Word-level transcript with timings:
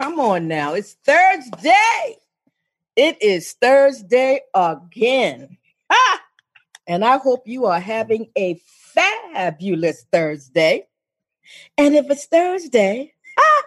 Come 0.00 0.18
on 0.18 0.48
now. 0.48 0.74
It's 0.74 0.94
Thursday. 1.04 2.16
It 2.96 3.22
is 3.22 3.52
Thursday 3.60 4.40
again. 4.54 5.58
Ah! 5.90 6.22
And 6.86 7.04
I 7.04 7.18
hope 7.18 7.42
you 7.46 7.66
are 7.66 7.80
having 7.80 8.28
a 8.38 8.60
fabulous 8.94 10.06
Thursday. 10.12 10.86
And 11.78 11.94
if 11.96 12.10
it's 12.10 12.26
Thursday, 12.26 13.12
ah, 13.38 13.62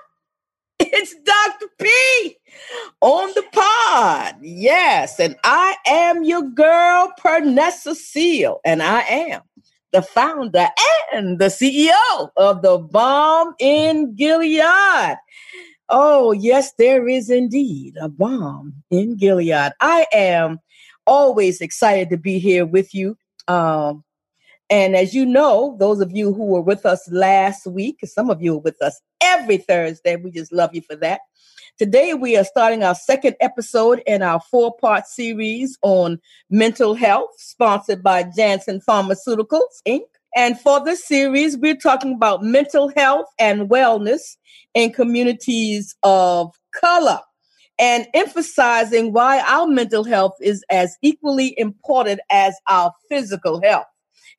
it's 0.79 1.15
Dr. 1.23 1.67
P 1.79 2.37
on 3.01 3.29
the 3.35 3.43
pod. 3.53 4.35
Yes. 4.41 5.19
And 5.19 5.35
I 5.43 5.75
am 5.85 6.23
your 6.23 6.43
girl, 6.43 7.13
Pernessa 7.23 7.95
Seele. 7.95 8.59
And 8.65 8.83
I 8.83 9.01
am 9.01 9.41
the 9.93 10.01
founder 10.01 10.67
and 11.13 11.39
the 11.39 11.45
CEO 11.45 12.29
of 12.37 12.63
the 12.63 12.79
Balm 12.79 13.55
in 13.59 14.15
Gilead. 14.15 15.17
Oh, 15.89 16.31
yes, 16.31 16.73
there 16.77 17.07
is 17.07 17.29
indeed 17.29 17.97
a 17.99 18.09
balm 18.09 18.73
in 18.89 19.17
Gilead. 19.17 19.73
I 19.79 20.05
am 20.13 20.59
always 21.05 21.61
excited 21.61 22.09
to 22.09 22.17
be 22.17 22.39
here 22.39 22.65
with 22.65 22.93
you. 22.93 23.17
Um, 23.47 24.03
and 24.69 24.95
as 24.95 25.13
you 25.13 25.25
know, 25.25 25.75
those 25.79 25.99
of 25.99 26.11
you 26.11 26.33
who 26.33 26.45
were 26.45 26.61
with 26.61 26.85
us 26.85 27.07
last 27.11 27.67
week, 27.67 27.99
some 28.05 28.29
of 28.29 28.41
you 28.41 28.55
are 28.55 28.59
with 28.59 28.81
us 28.81 28.99
every 29.21 29.57
Thursday. 29.57 30.15
We 30.15 30.31
just 30.31 30.53
love 30.53 30.73
you 30.73 30.81
for 30.81 30.95
that. 30.97 31.21
Today, 31.77 32.13
we 32.13 32.37
are 32.37 32.43
starting 32.43 32.83
our 32.83 32.95
second 32.95 33.35
episode 33.41 34.01
in 34.05 34.21
our 34.21 34.39
four 34.39 34.75
part 34.77 35.07
series 35.07 35.77
on 35.81 36.19
mental 36.49 36.93
health, 36.93 37.31
sponsored 37.37 38.03
by 38.03 38.23
Janssen 38.35 38.79
Pharmaceuticals, 38.87 39.81
Inc. 39.87 40.03
And 40.35 40.59
for 40.59 40.83
this 40.83 41.05
series, 41.05 41.57
we're 41.57 41.75
talking 41.75 42.13
about 42.13 42.43
mental 42.43 42.91
health 42.95 43.27
and 43.39 43.69
wellness 43.69 44.37
in 44.73 44.91
communities 44.91 45.95
of 46.03 46.51
color 46.73 47.19
and 47.79 48.07
emphasizing 48.13 49.13
why 49.13 49.41
our 49.41 49.67
mental 49.67 50.03
health 50.03 50.33
is 50.41 50.63
as 50.69 50.95
equally 51.01 51.53
important 51.57 52.19
as 52.31 52.55
our 52.67 52.91
physical 53.09 53.61
health. 53.61 53.85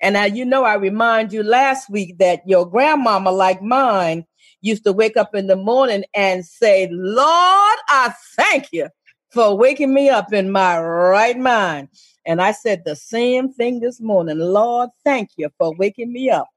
And 0.00 0.14
now, 0.14 0.24
you 0.24 0.44
know, 0.44 0.64
I 0.64 0.74
remind 0.74 1.32
you 1.32 1.42
last 1.42 1.88
week 1.88 2.18
that 2.18 2.40
your 2.46 2.68
grandmama, 2.68 3.30
like 3.30 3.62
mine, 3.62 4.24
used 4.60 4.84
to 4.84 4.92
wake 4.92 5.16
up 5.16 5.34
in 5.34 5.46
the 5.46 5.56
morning 5.56 6.04
and 6.14 6.44
say, 6.44 6.88
Lord, 6.90 7.78
I 7.88 8.12
thank 8.36 8.68
you 8.72 8.88
for 9.34 9.56
waking 9.58 9.92
me 9.92 10.08
up 10.08 10.32
in 10.32 10.50
my 10.50 10.80
right 10.80 11.36
mind. 11.36 11.88
And 12.24 12.40
I 12.40 12.52
said 12.52 12.84
the 12.84 12.94
same 12.94 13.52
thing 13.52 13.80
this 13.80 14.00
morning. 14.00 14.38
Lord, 14.38 14.90
thank 15.04 15.30
you 15.36 15.50
for 15.58 15.74
waking 15.74 16.12
me 16.12 16.30
up 16.30 16.48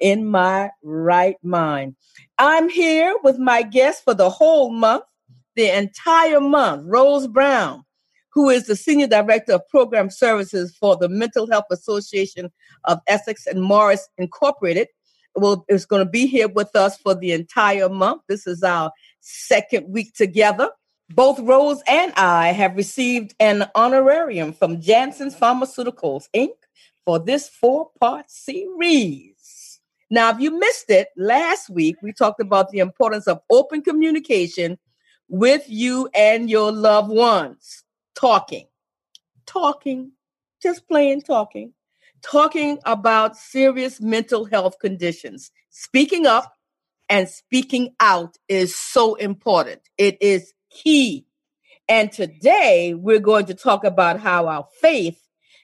in 0.00 0.26
my 0.26 0.70
right 0.82 1.36
mind. 1.44 1.94
I'm 2.38 2.70
here 2.70 3.14
with 3.22 3.38
my 3.38 3.62
guest 3.62 4.02
for 4.02 4.14
the 4.14 4.30
whole 4.30 4.72
month, 4.72 5.04
the 5.56 5.76
entire 5.76 6.40
month, 6.40 6.84
Rose 6.86 7.28
Brown, 7.28 7.84
who 8.32 8.48
is 8.48 8.66
the 8.66 8.76
Senior 8.76 9.08
Director 9.08 9.52
of 9.52 9.68
Program 9.68 10.10
Services 10.10 10.74
for 10.74 10.96
the 10.96 11.10
Mental 11.10 11.46
Health 11.48 11.66
Association 11.70 12.50
of 12.84 12.98
Essex 13.06 13.46
and 13.46 13.62
Morris 13.62 14.08
Incorporated. 14.16 14.88
Well, 15.34 15.64
is 15.68 15.86
going 15.86 16.04
to 16.04 16.10
be 16.10 16.26
here 16.26 16.48
with 16.48 16.74
us 16.74 16.98
for 16.98 17.14
the 17.14 17.32
entire 17.32 17.88
month. 17.88 18.22
This 18.28 18.46
is 18.46 18.62
our 18.62 18.90
second 19.20 19.90
week 19.90 20.14
together. 20.14 20.68
Both 21.10 21.40
Rose 21.40 21.82
and 21.86 22.12
I 22.16 22.52
have 22.52 22.76
received 22.76 23.34
an 23.38 23.68
honorarium 23.74 24.52
from 24.52 24.80
Janssen's 24.80 25.34
Pharmaceuticals, 25.34 26.28
Inc. 26.34 26.54
for 27.04 27.18
this 27.18 27.48
four 27.48 27.90
part 28.00 28.30
series. 28.30 29.80
Now, 30.10 30.30
if 30.30 30.40
you 30.40 30.58
missed 30.58 30.90
it, 30.90 31.08
last 31.16 31.70
week 31.70 31.96
we 32.02 32.12
talked 32.12 32.40
about 32.40 32.70
the 32.70 32.78
importance 32.78 33.26
of 33.26 33.40
open 33.50 33.82
communication 33.82 34.78
with 35.28 35.64
you 35.68 36.08
and 36.14 36.48
your 36.48 36.70
loved 36.70 37.10
ones. 37.10 37.84
Talking, 38.14 38.66
talking, 39.46 40.12
just 40.62 40.86
plain 40.86 41.22
talking, 41.22 41.72
talking 42.22 42.78
about 42.84 43.36
serious 43.36 44.00
mental 44.00 44.44
health 44.44 44.78
conditions. 44.78 45.50
Speaking 45.70 46.26
up 46.26 46.54
and 47.08 47.28
speaking 47.28 47.94
out 48.00 48.36
is 48.48 48.76
so 48.76 49.14
important. 49.16 49.80
It 49.98 50.16
is 50.20 50.52
key. 50.74 51.26
And 51.88 52.12
today 52.12 52.94
we're 52.94 53.18
going 53.18 53.46
to 53.46 53.54
talk 53.54 53.84
about 53.84 54.20
how 54.20 54.46
our 54.46 54.66
faith 54.80 55.20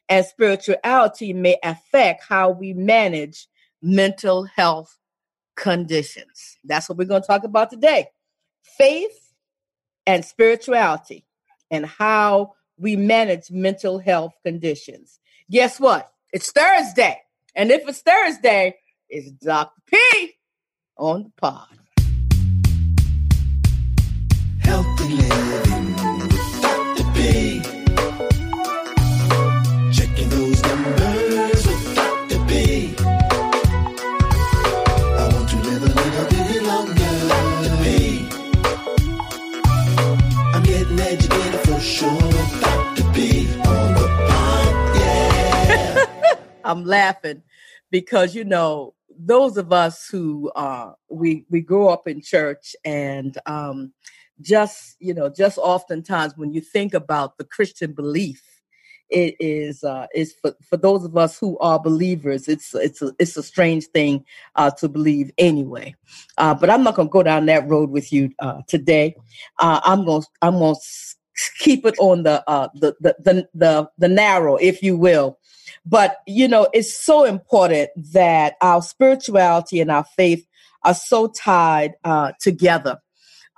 and 0.09 0.25
spirituality 0.25 1.33
may 1.33 1.57
affect 1.63 2.25
how 2.29 2.51
we 2.51 2.73
manage 2.73 3.47
mental 3.83 4.45
health 4.45 4.99
conditions. 5.57 6.59
That's 6.65 6.89
what 6.89 6.99
we're 6.99 7.05
going 7.05 7.23
to 7.23 7.27
talk 7.27 7.45
about 7.45 7.71
today. 7.71 8.09
Faith 8.63 9.33
and 10.07 10.25
spirituality 10.25 11.25
and 11.71 11.85
how 11.85 12.55
we 12.79 12.97
manage 12.97 13.51
mental 13.51 13.99
health 13.99 14.35
conditions. 14.45 15.19
Guess 15.51 15.81
what? 15.81 16.11
It's 16.33 16.51
Thursday. 16.51 17.21
And 17.55 17.71
if 17.71 17.87
it's 17.89 18.01
Thursday, 18.01 18.77
it's 19.09 19.31
Dr. 19.33 19.81
P 19.87 20.35
on 20.97 21.25
the 21.25 21.33
pod. 21.37 21.67
Laughing 46.89 47.43
because, 47.91 48.35
you 48.35 48.45
know, 48.45 48.95
those 49.21 49.57
of 49.57 49.73
us 49.73 50.09
who 50.09 50.51
uh, 50.57 50.93
we 51.09 51.45
we 51.51 51.61
grew 51.61 51.89
up 51.89 52.09
in 52.09 52.21
church 52.21 52.75
and 52.85 53.37
um, 53.47 53.93
just 54.41 54.97
you 55.01 55.13
know 55.15 55.29
just 55.29 55.59
oftentimes 55.59 56.37
when 56.37 56.53
you 56.53 56.61
think 56.61 56.95
about 56.95 57.37
the 57.39 57.45
christian 57.45 57.93
belief 57.93 58.43
it 59.11 59.35
is 59.41 59.83
uh 59.85 60.07
is 60.15 60.35
for, 60.35 60.55
for 60.63 60.77
those 60.77 61.05
of 61.05 61.17
us 61.17 61.39
who 61.39 61.59
are 61.59 61.81
believers 61.81 62.47
it's 62.47 62.75
it's 62.75 63.01
a, 63.03 63.13
it's 63.19 63.37
a 63.37 63.43
strange 63.43 63.87
thing 63.87 64.25
uh 64.57 64.71
to 64.71 64.89
believe 64.89 65.31
anyway. 65.39 65.95
Uh 66.37 66.55
but 66.55 66.69
i'm 66.71 66.83
not 66.83 66.95
gonna 66.95 67.09
go 67.09 67.23
down 67.23 67.47
that 67.47 67.67
road 67.69 67.91
with 67.91 68.13
you 68.13 68.31
uh 68.41 68.61
today. 68.69 69.17
Uh 69.59 69.81
i'm 69.85 70.05
gonna 70.05 70.25
i'm 70.43 70.59
gonna 70.59 70.77
keep 71.59 71.87
it 71.87 71.95
on 71.99 72.23
the 72.23 72.49
uh 72.49 72.69
the 72.75 72.95
the 73.01 73.17
the 73.21 73.49
the, 73.55 73.91
the 73.99 74.09
narrow 74.09 74.57
if 74.57 74.83
you 74.83 74.97
will 74.97 75.39
but 75.87 76.19
you 76.27 76.49
know 76.49 76.69
it's 76.73 76.95
so 76.95 77.25
important 77.25 77.91
that 77.97 78.55
our 78.61 78.83
spirituality 78.83 79.81
and 79.81 79.91
our 79.91 80.05
faith 80.17 80.47
are 80.85 80.95
so 80.95 81.29
tied 81.29 81.95
uh 82.05 82.33
together 82.41 82.99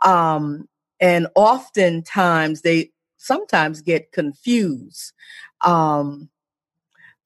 um 0.05 0.69
and 1.01 1.27
oftentimes 1.35 2.61
they 2.61 2.91
sometimes 3.21 3.83
get 3.83 4.13
confused. 4.13 5.13
Um, 5.61 6.29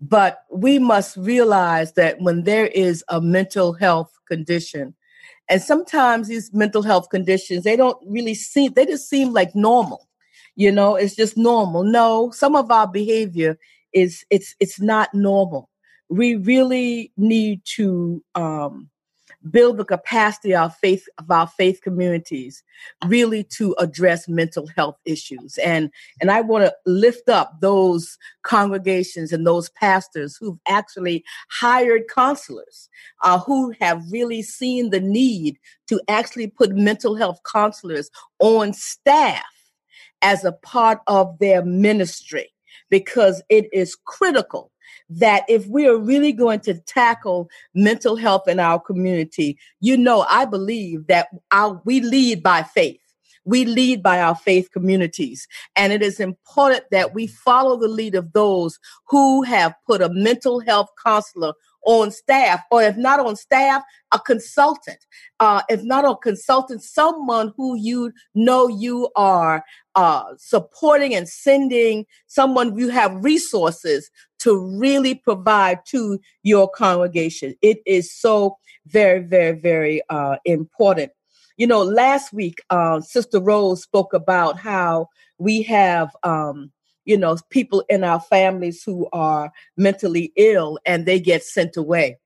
but 0.00 0.41
we 0.50 0.78
must 0.78 1.16
realize 1.16 1.93
that 1.93 2.21
when 2.21 2.43
there 2.43 2.66
is 2.66 3.05
a 3.09 3.21
mental 3.21 3.72
health 3.72 4.12
condition, 4.28 4.95
and 5.49 5.62
sometimes 5.62 6.28
these 6.28 6.53
mental 6.53 6.83
health 6.83 7.11
conditions, 7.11 7.65
they 7.65 7.77
don't 7.77 7.99
really 8.06 8.34
seem, 8.34 8.72
they 8.75 8.87
just 8.87 9.09
seem 9.09 9.33
like 9.33 9.55
normal. 9.55 10.09
You 10.56 10.72
know, 10.72 10.95
it's 10.95 11.16
just 11.16 11.37
normal. 11.37 11.84
No, 11.84 12.31
some 12.31 12.55
of 12.55 12.71
our 12.71 12.87
behavior 12.87 13.59
is, 13.94 14.25
it's, 14.31 14.55
it's 14.60 14.81
not 14.81 15.15
normal. 15.15 15.71
We 16.09 16.37
really 16.37 17.12
need 17.16 17.62
to, 17.77 18.22
um, 18.34 18.91
build 19.50 19.77
the 19.77 19.84
capacity 19.84 20.55
of 20.55 20.75
faith 20.77 21.06
of 21.19 21.31
our 21.31 21.47
faith 21.47 21.81
communities 21.82 22.63
really 23.07 23.45
to 23.45 23.74
address 23.78 24.28
mental 24.28 24.66
health 24.74 24.97
issues 25.04 25.59
and 25.59 25.91
and 26.21 26.30
i 26.30 26.41
want 26.41 26.65
to 26.65 26.74
lift 26.86 27.28
up 27.28 27.53
those 27.60 28.16
congregations 28.42 29.33
and 29.33 29.47
those 29.47 29.68
pastors 29.71 30.36
who've 30.36 30.59
actually 30.66 31.22
hired 31.51 32.03
counselors 32.13 32.89
uh, 33.22 33.39
who 33.39 33.74
have 33.80 34.03
really 34.10 34.42
seen 34.42 34.91
the 34.91 35.01
need 35.01 35.59
to 35.86 36.01
actually 36.09 36.47
put 36.47 36.74
mental 36.74 37.15
health 37.15 37.41
counselors 37.51 38.10
on 38.39 38.72
staff 38.72 39.42
as 40.22 40.45
a 40.45 40.53
part 40.53 41.01
of 41.07 41.39
their 41.39 41.63
ministry 41.63 42.53
because 42.94 43.42
it 43.48 43.68
is 43.72 43.96
critical 44.04 44.70
that 45.10 45.42
if 45.48 45.66
we 45.66 45.84
are 45.88 45.96
really 45.96 46.32
going 46.32 46.60
to 46.60 46.74
tackle 46.74 47.48
mental 47.74 48.14
health 48.14 48.46
in 48.46 48.60
our 48.60 48.78
community, 48.78 49.58
you 49.80 49.96
know, 49.96 50.24
I 50.30 50.44
believe 50.44 51.08
that 51.08 51.26
our, 51.50 51.82
we 51.84 52.00
lead 52.00 52.41
by 52.41 52.62
faith. 52.62 53.00
We 53.44 53.64
lead 53.64 54.00
by 54.00 54.20
our 54.20 54.36
faith 54.36 54.70
communities. 54.72 55.48
And 55.74 55.92
it 55.92 56.02
is 56.02 56.20
important 56.20 56.84
that 56.92 57.14
we 57.14 57.26
follow 57.26 57.76
the 57.76 57.88
lead 57.88 58.14
of 58.14 58.32
those 58.32 58.78
who 59.08 59.42
have 59.42 59.74
put 59.88 60.00
a 60.00 60.08
mental 60.08 60.60
health 60.60 60.91
counselor 61.04 61.54
on 61.86 62.10
staff, 62.10 62.60
or 62.71 62.83
if 62.83 62.97
not 62.97 63.21
on 63.21 63.36
staff, 63.36 63.83
a 64.13 64.19
consultant. 64.19 64.98
Uh, 65.41 65.63
if 65.69 65.83
not 65.83 66.04
a 66.04 66.16
consultant, 66.16 66.83
someone 66.83 67.53
who 67.57 67.77
you 67.77 68.13
know 68.34 68.69
you 68.69 69.10
are 69.16 69.65
uh, 69.95 70.25
supporting 70.36 71.15
and 71.15 71.28
sending 71.28 72.07
someone 72.27 72.77
you 72.78 72.89
have 72.89 73.25
resources 73.25 74.10
to 74.39 74.59
really 74.78 75.15
provide 75.15 75.78
to 75.86 76.19
your 76.42 76.69
congregation. 76.69 77.54
It 77.63 77.78
is 77.87 78.13
so 78.13 78.59
very, 78.87 79.21
very, 79.21 79.59
very 79.59 80.03
uh, 80.10 80.37
important. 80.45 81.13
You 81.57 81.66
know, 81.66 81.83
last 81.83 82.33
week, 82.33 82.60
uh, 82.71 83.01
Sister 83.01 83.41
Rose 83.41 83.83
spoke 83.83 84.13
about 84.13 84.59
how 84.59 85.09
we 85.39 85.63
have, 85.63 86.10
um, 86.22 86.72
you 87.04 87.16
know, 87.16 87.36
people 87.51 87.84
in 87.89 88.04
our 88.04 88.21
families 88.21 88.83
who 88.83 89.09
are 89.12 89.53
mentally 89.77 90.33
ill 90.36 90.78
and 90.86 91.06
they 91.06 91.21
get 91.21 91.45
sent 91.45 91.77
away. 91.77 92.18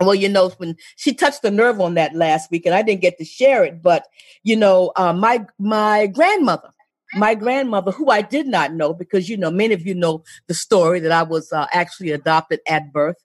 Well, 0.00 0.14
you 0.14 0.28
know, 0.28 0.50
when 0.58 0.76
she 0.96 1.14
touched 1.14 1.42
the 1.42 1.50
nerve 1.50 1.80
on 1.80 1.94
that 1.94 2.14
last 2.14 2.50
week, 2.50 2.66
and 2.66 2.74
I 2.74 2.82
didn't 2.82 3.00
get 3.00 3.16
to 3.18 3.24
share 3.24 3.64
it, 3.64 3.82
but 3.82 4.06
you 4.42 4.54
know, 4.56 4.92
uh, 4.96 5.14
my 5.14 5.46
my 5.58 6.06
grandmother, 6.06 6.68
my 7.14 7.34
grandmother, 7.34 7.92
who 7.92 8.10
I 8.10 8.20
did 8.20 8.46
not 8.46 8.74
know, 8.74 8.92
because 8.92 9.28
you 9.28 9.38
know, 9.38 9.50
many 9.50 9.72
of 9.72 9.86
you 9.86 9.94
know 9.94 10.22
the 10.48 10.54
story 10.54 11.00
that 11.00 11.12
I 11.12 11.22
was 11.22 11.50
uh, 11.50 11.66
actually 11.72 12.10
adopted 12.10 12.60
at 12.68 12.92
birth. 12.92 13.16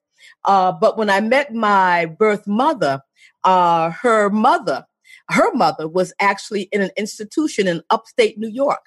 Uh, 0.46 0.72
but 0.72 0.96
when 0.96 1.10
I 1.10 1.20
met 1.20 1.52
my 1.52 2.06
birth 2.06 2.46
mother, 2.46 3.02
uh, 3.44 3.90
her 3.90 4.30
mother 4.30 4.86
her 5.32 5.52
mother 5.54 5.88
was 5.88 6.12
actually 6.20 6.62
in 6.72 6.80
an 6.80 6.90
institution 6.96 7.66
in 7.66 7.82
upstate 7.90 8.38
New 8.38 8.48
York, 8.48 8.86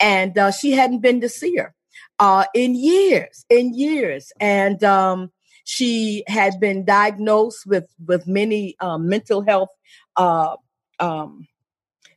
and 0.00 0.36
uh, 0.38 0.50
she 0.50 0.72
hadn't 0.72 1.00
been 1.00 1.20
to 1.20 1.28
see 1.28 1.56
her 1.56 1.74
uh, 2.18 2.44
in 2.54 2.74
years, 2.74 3.44
in 3.50 3.74
years, 3.74 4.32
and 4.40 4.82
um, 4.84 5.30
she 5.64 6.24
had 6.26 6.58
been 6.60 6.84
diagnosed 6.84 7.66
with 7.66 7.86
with 8.06 8.26
many 8.26 8.76
uh, 8.80 8.98
mental 8.98 9.42
health. 9.42 9.70
Uh, 10.16 10.56
um, 11.00 11.46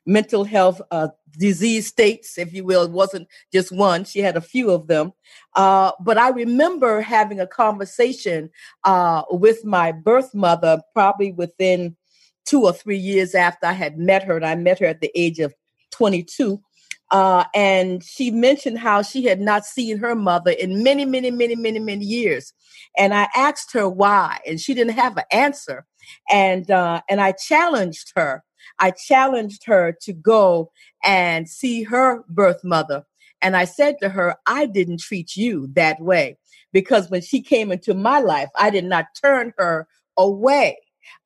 mental 0.05 0.43
health 0.43 0.81
uh, 0.91 1.07
disease 1.37 1.87
states, 1.87 2.37
if 2.37 2.53
you 2.53 2.63
will. 2.63 2.83
It 2.83 2.91
wasn't 2.91 3.27
just 3.51 3.71
one, 3.71 4.03
she 4.03 4.19
had 4.19 4.37
a 4.37 4.41
few 4.41 4.71
of 4.71 4.87
them. 4.87 5.13
Uh, 5.55 5.91
but 5.99 6.17
I 6.17 6.29
remember 6.29 7.01
having 7.01 7.39
a 7.39 7.47
conversation 7.47 8.49
uh, 8.83 9.23
with 9.31 9.65
my 9.65 9.91
birth 9.91 10.33
mother, 10.33 10.81
probably 10.93 11.31
within 11.31 11.95
two 12.45 12.63
or 12.63 12.73
three 12.73 12.97
years 12.97 13.33
after 13.33 13.65
I 13.65 13.73
had 13.73 13.97
met 13.97 14.23
her, 14.23 14.35
and 14.35 14.45
I 14.45 14.55
met 14.55 14.79
her 14.79 14.85
at 14.85 15.01
the 15.01 15.11
age 15.15 15.39
of 15.39 15.53
22. 15.91 16.61
Uh, 17.11 17.43
and 17.53 18.03
she 18.03 18.31
mentioned 18.31 18.79
how 18.79 19.01
she 19.01 19.23
had 19.23 19.39
not 19.39 19.65
seen 19.65 19.97
her 19.97 20.15
mother 20.15 20.51
in 20.51 20.83
many, 20.83 21.05
many, 21.05 21.31
many, 21.31 21.55
many, 21.55 21.79
many 21.79 22.05
years. 22.05 22.53
And 22.97 23.13
I 23.13 23.27
asked 23.35 23.73
her 23.73 23.87
why, 23.87 24.39
and 24.45 24.59
she 24.59 24.73
didn't 24.73 24.95
have 24.95 25.17
an 25.17 25.23
answer. 25.31 25.85
And 26.29 26.69
uh, 26.69 27.01
and 27.09 27.21
I 27.21 27.33
challenged 27.33 28.13
her. 28.15 28.43
I 28.79 28.91
challenged 28.91 29.65
her 29.65 29.95
to 30.01 30.13
go 30.13 30.71
and 31.03 31.47
see 31.47 31.83
her 31.83 32.23
birth 32.27 32.63
mother. 32.63 33.05
And 33.41 33.55
I 33.55 33.65
said 33.65 33.97
to 34.01 34.09
her, 34.09 34.35
I 34.47 34.65
didn't 34.65 35.01
treat 35.01 35.35
you 35.35 35.67
that 35.73 35.99
way 35.99 36.37
because 36.73 37.09
when 37.09 37.21
she 37.21 37.41
came 37.41 37.71
into 37.71 37.93
my 37.93 38.19
life, 38.19 38.49
I 38.55 38.69
did 38.69 38.85
not 38.85 39.05
turn 39.21 39.53
her 39.57 39.87
away 40.17 40.77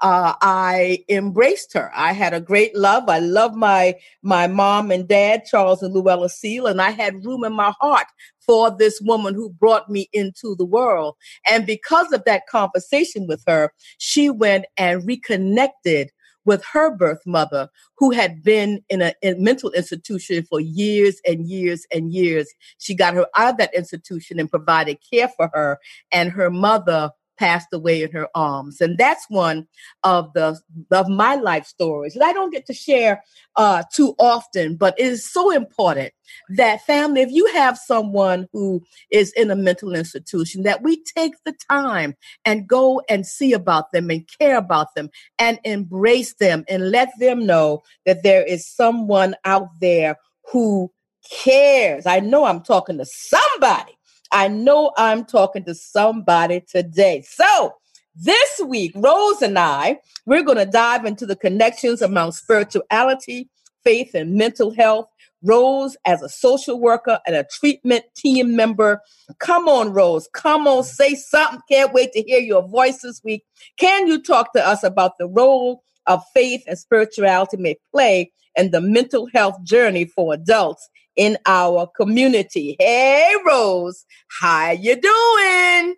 uh, 0.02 0.34
I 0.42 1.06
embraced 1.10 1.74
her. 1.74 1.92
I 1.96 2.14
had 2.14 2.34
a 2.34 2.42
great 2.42 2.76
love. 2.76 3.10
I 3.10 3.20
love 3.20 3.56
my 3.56 3.96
my 4.22 4.48
mom 4.48 4.92
and 4.92 5.08
dad, 5.08 5.44
Charles 5.46 5.81
and 5.84 5.94
Luella 5.94 6.30
Seele, 6.30 6.68
and 6.68 6.81
I 6.81 6.92
had 6.92 7.26
room 7.26 7.44
in 7.44 7.54
my 7.54 7.74
heart 7.80 8.08
for 8.40 8.76
this 8.76 9.00
woman 9.02 9.36
who 9.36 9.50
brought 9.50 9.90
me 9.90 10.10
into 10.14 10.56
the 10.56 10.66
world. 10.66 11.16
And 11.50 11.66
because 11.66 12.12
of 12.12 12.24
that 12.26 12.48
conversation 12.48 13.28
with 13.28 13.44
her, 13.48 13.72
she 14.00 14.30
went 14.30 14.66
and 14.78 15.06
reconnected 15.06 16.10
with 16.46 16.64
her 16.74 16.96
birth 16.96 17.22
mother, 17.28 17.70
who 17.98 18.12
had 18.12 18.42
been 18.42 18.81
in 18.90 19.02
a 19.02 19.14
in 19.22 19.44
mental 19.44 19.72
institution 19.72 20.44
for 20.50 20.60
years 20.60 21.22
and 21.28 21.48
years 21.48 21.86
and 21.94 22.12
years. 22.12 22.52
She 22.80 22.96
got 22.96 23.14
her 23.14 23.28
out 23.38 23.52
of 23.52 23.58
that 23.58 23.76
institution 23.76 24.40
and 24.40 24.50
provided 24.50 24.98
care 25.08 25.28
for 25.28 25.52
her. 25.54 25.80
And 26.12 26.31
her 26.31 26.50
mother 26.50 27.12
passed 27.39 27.69
away 27.71 28.03
in 28.03 28.12
her 28.12 28.27
arms. 28.36 28.81
And 28.81 28.97
that's 28.97 29.25
one 29.30 29.65
of 30.03 30.31
the 30.33 30.59
of 30.91 31.07
my 31.07 31.36
life 31.36 31.65
stories 31.65 32.13
that 32.13 32.24
I 32.24 32.33
don't 32.33 32.51
get 32.51 32.65
to 32.68 32.74
share 32.74 33.24
uh, 33.56 33.83
too 33.94 34.13
often, 34.19 34.75
but 34.75 35.00
it 35.00 35.06
is 35.06 35.31
so 35.31 35.50
important 35.51 36.13
that 36.50 36.86
family, 36.86 37.21
if 37.21 37.31
you 37.31 37.47
have 37.47 37.77
someone 37.77 38.47
who 38.51 38.83
is 39.09 39.31
in 39.33 39.50
a 39.50 39.56
mental 39.56 39.95
institution, 39.95 40.63
that 40.63 40.83
we 40.83 41.01
take 41.03 41.33
the 41.45 41.56
time 41.69 42.15
and 42.45 42.68
go 42.68 43.01
and 43.09 43.25
see 43.25 43.53
about 43.53 43.92
them 43.92 44.09
and 44.09 44.30
care 44.39 44.57
about 44.57 44.94
them 44.95 45.09
and 45.39 45.59
embrace 45.63 46.35
them 46.35 46.65
and 46.68 46.92
let 46.92 47.09
them 47.19 47.45
know 47.45 47.81
that 48.06 48.21
there 48.24 48.44
is 48.44 48.68
someone 48.68 49.35
out 49.45 49.69
there 49.80 50.18
who 50.51 50.92
cares. 51.31 52.06
I 52.06 52.19
know 52.19 52.45
I'm 52.45 52.62
talking 52.62 52.97
to 52.97 53.06
somebody 53.06 53.99
I 54.31 54.48
know 54.48 54.92
I'm 54.98 55.26
talking 55.26 55.64
to 55.66 55.76
somebody 55.76 56.62
today. 56.62 57.24
So, 57.28 57.76
this 58.16 58.62
week, 58.66 58.92
Rose 58.96 59.42
and 59.42 59.58
I, 59.58 60.00
we're 60.26 60.44
going 60.44 60.58
to 60.58 60.66
dive 60.66 61.06
into 61.06 61.26
the 61.26 61.36
connections 61.36 62.02
among 62.02 62.34
spirituality, 62.34 63.50
faith, 63.84 64.14
and 64.14 64.36
mental 64.36 64.72
health. 64.72 65.08
Rose, 65.42 65.96
as 66.06 66.22
a 66.22 66.28
social 66.28 66.81
worker 66.81 67.20
and 67.26 67.36
a 67.36 67.46
treatment 67.46 68.04
team 68.16 68.58
member, 68.58 69.02
come 69.40 69.70
on, 69.70 69.94
Rose, 69.94 70.28
come 70.34 70.68
on, 70.68 70.84
say 70.84 71.16
something. 71.16 71.62
Can't 71.70 71.94
wait 71.94 72.12
to 72.12 72.22
hear 72.22 72.42
your 72.42 72.68
voice 72.68 73.02
this 73.02 73.24
week. 73.24 73.46
Can 73.78 74.08
you 74.08 74.22
talk 74.22 74.52
to 74.52 74.68
us 74.68 74.84
about 74.84 75.18
the 75.18 75.28
role 75.28 75.84
of 76.09 76.21
faith 76.33 76.63
and 76.67 76.77
spirituality 76.77 77.56
may 77.56 77.77
play 77.94 78.31
in 78.57 78.71
the 78.71 78.81
mental 78.81 79.27
health 79.33 79.63
journey 79.63 80.03
for 80.03 80.33
adults 80.33 80.89
in 81.15 81.38
our 81.45 81.88
community. 81.95 82.75
Hey, 82.79 83.33
Rose, 83.45 84.06
how 84.41 84.71
you 84.71 85.00
doing? 85.00 85.95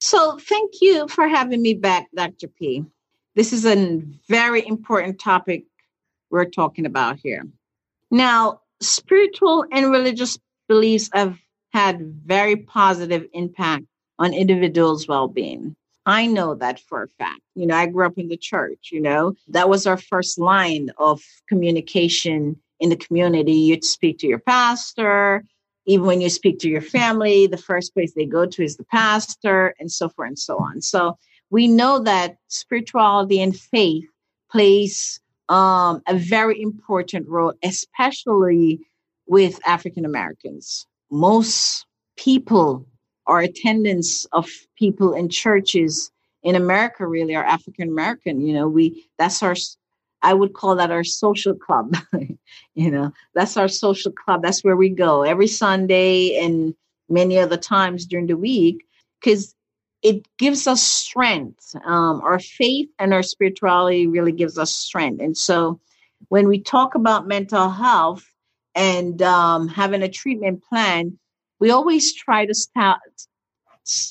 So, 0.00 0.38
thank 0.38 0.74
you 0.80 1.08
for 1.08 1.26
having 1.28 1.60
me 1.60 1.74
back, 1.74 2.06
Dr. 2.14 2.48
P. 2.48 2.84
This 3.34 3.52
is 3.52 3.66
a 3.66 4.00
very 4.28 4.66
important 4.66 5.18
topic 5.18 5.64
we're 6.30 6.44
talking 6.44 6.86
about 6.86 7.18
here. 7.18 7.46
Now, 8.10 8.60
spiritual 8.80 9.64
and 9.72 9.90
religious 9.90 10.38
beliefs 10.68 11.10
have 11.12 11.36
had 11.72 12.00
very 12.24 12.56
positive 12.56 13.26
impact 13.32 13.84
on 14.18 14.32
individuals' 14.32 15.08
well-being. 15.08 15.74
I 16.08 16.26
know 16.26 16.54
that 16.54 16.80
for 16.80 17.02
a 17.02 17.08
fact. 17.18 17.42
You 17.54 17.66
know, 17.66 17.76
I 17.76 17.86
grew 17.86 18.06
up 18.06 18.16
in 18.16 18.28
the 18.28 18.36
church, 18.36 18.88
you 18.90 19.00
know, 19.00 19.34
that 19.48 19.68
was 19.68 19.86
our 19.86 19.98
first 19.98 20.38
line 20.38 20.90
of 20.96 21.20
communication 21.48 22.56
in 22.80 22.88
the 22.88 22.96
community, 22.96 23.52
you'd 23.52 23.84
speak 23.84 24.18
to 24.18 24.26
your 24.26 24.38
pastor. 24.38 25.44
Even 25.86 26.06
when 26.06 26.20
you 26.20 26.30
speak 26.30 26.58
to 26.60 26.68
your 26.68 26.80
family, 26.80 27.46
the 27.46 27.56
first 27.56 27.92
place 27.92 28.12
they 28.14 28.24
go 28.24 28.46
to 28.46 28.62
is 28.62 28.76
the 28.76 28.84
pastor, 28.84 29.74
and 29.78 29.90
so 29.90 30.08
forth 30.08 30.28
and 30.28 30.38
so 30.38 30.56
on. 30.58 30.80
So 30.80 31.18
we 31.50 31.66
know 31.66 31.98
that 32.00 32.36
spirituality 32.48 33.40
and 33.40 33.58
faith 33.58 34.04
plays 34.50 35.20
um, 35.48 36.02
a 36.06 36.14
very 36.14 36.60
important 36.60 37.26
role, 37.28 37.54
especially 37.62 38.80
with 39.26 39.58
African 39.66 40.04
Americans. 40.04 40.86
Most 41.10 41.86
people 42.16 42.86
or 43.28 43.40
attendance 43.40 44.24
of 44.32 44.48
people 44.76 45.12
in 45.12 45.28
churches 45.28 46.10
in 46.42 46.56
America 46.56 47.06
really 47.06 47.36
are 47.36 47.44
African 47.44 47.88
American. 47.88 48.40
You 48.40 48.54
know, 48.54 48.68
we 48.68 49.08
that's 49.18 49.42
our 49.42 49.54
I 50.22 50.34
would 50.34 50.54
call 50.54 50.74
that 50.76 50.90
our 50.90 51.04
social 51.04 51.54
club. 51.54 51.94
you 52.74 52.90
know, 52.90 53.12
that's 53.34 53.56
our 53.56 53.68
social 53.68 54.10
club. 54.10 54.42
That's 54.42 54.64
where 54.64 54.76
we 54.76 54.88
go 54.88 55.22
every 55.22 55.46
Sunday 55.46 56.36
and 56.42 56.74
many 57.08 57.38
other 57.38 57.56
times 57.56 58.06
during 58.06 58.26
the 58.26 58.36
week 58.36 58.84
because 59.20 59.54
it 60.02 60.26
gives 60.38 60.66
us 60.66 60.82
strength. 60.82 61.74
Um, 61.84 62.20
our 62.22 62.38
faith 62.38 62.88
and 62.98 63.12
our 63.12 63.22
spirituality 63.22 64.06
really 64.06 64.32
gives 64.32 64.58
us 64.58 64.74
strength. 64.74 65.20
And 65.20 65.36
so 65.36 65.80
when 66.28 66.48
we 66.48 66.60
talk 66.60 66.94
about 66.94 67.28
mental 67.28 67.68
health 67.68 68.24
and 68.74 69.20
um, 69.22 69.68
having 69.68 70.02
a 70.02 70.08
treatment 70.08 70.62
plan, 70.64 71.18
we 71.60 71.70
always 71.70 72.14
try 72.14 72.46
to 72.46 72.54
start, 72.54 73.00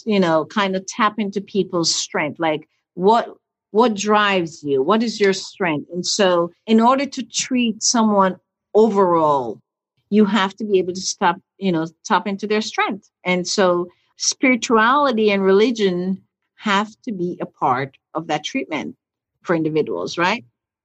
you 0.06 0.20
know, 0.20 0.46
kind 0.46 0.75
of 0.75 0.86
tap 0.86 1.16
into 1.18 1.42
people's 1.42 1.94
strength. 1.94 2.39
Like, 2.39 2.68
what 2.94 3.36
what 3.72 3.96
drives 3.96 4.63
you? 4.63 4.82
What 4.82 5.04
is 5.04 5.20
your 5.20 5.34
strength? 5.34 5.89
And 5.94 6.06
so, 6.06 6.51
in 6.66 6.80
order 6.80 7.06
to 7.06 7.24
treat 7.24 7.84
someone 7.84 8.38
overall, 8.74 9.62
you 10.10 10.25
have 10.25 10.56
to 10.56 10.66
be 10.66 10.80
able 10.80 10.94
to 10.94 11.01
stop, 11.01 11.38
you 11.58 11.72
know, 11.72 11.88
tap 12.06 12.27
into 12.27 12.48
their 12.48 12.62
strength. 12.62 13.10
And 13.24 13.48
so, 13.48 13.88
spirituality 14.18 15.32
and 15.32 15.44
religion 15.44 16.24
have 16.56 16.89
to 17.04 17.12
be 17.12 17.38
a 17.42 17.46
part 17.46 17.98
of 18.13 18.27
that 18.27 18.44
treatment 18.44 18.96
for 19.44 19.56
individuals, 19.56 20.18
right? 20.18 20.44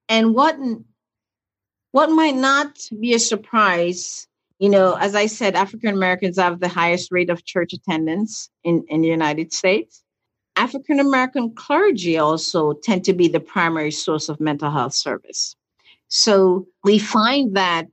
And 0.08 0.34
what 0.34 0.56
what 1.92 2.10
might 2.10 2.34
not 2.34 2.78
be 3.00 3.14
a 3.14 3.18
surprise, 3.18 4.26
you 4.62 4.68
know, 4.68 4.94
as 4.94 5.16
I 5.16 5.26
said, 5.26 5.56
African 5.56 5.92
Americans 5.92 6.38
have 6.38 6.60
the 6.60 6.68
highest 6.68 7.10
rate 7.10 7.30
of 7.30 7.44
church 7.44 7.72
attendance 7.72 8.48
in, 8.62 8.84
in 8.86 9.00
the 9.00 9.08
United 9.08 9.52
States. 9.52 10.04
African 10.54 11.00
American 11.00 11.52
clergy 11.52 12.16
also 12.16 12.74
tend 12.74 13.04
to 13.06 13.12
be 13.12 13.26
the 13.26 13.40
primary 13.40 13.90
source 13.90 14.28
of 14.28 14.38
mental 14.38 14.70
health 14.70 14.94
service. 14.94 15.56
So 16.06 16.68
we 16.84 17.00
find 17.00 17.56
that, 17.56 17.88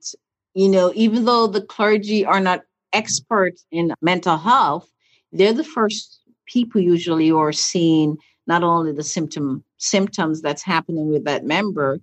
you 0.54 0.70
know, 0.70 0.92
even 0.94 1.26
though 1.26 1.48
the 1.48 1.64
clergy 1.64 2.24
are 2.24 2.40
not 2.40 2.62
experts 2.94 3.66
in 3.72 3.96
mental 4.04 4.38
health, 4.38 4.88
they're 5.32 5.54
the 5.54 5.64
first 5.64 6.22
people 6.46 6.82
usually 6.82 7.30
who 7.30 7.40
are 7.40 7.52
seeing 7.52 8.16
not 8.46 8.64
only 8.64 8.92
the 8.92 9.04
symptom 9.04 9.64
symptoms 9.78 10.40
that's 10.44 10.62
happening 10.62 11.10
with 11.10 11.24
that 11.24 11.46
member, 11.46 12.00